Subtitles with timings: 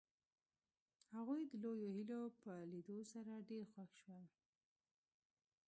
[1.15, 4.23] هغوی د نویو هیلو په لیدو سره ډېر خوښ شول